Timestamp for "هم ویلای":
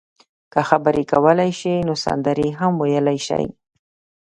2.59-3.19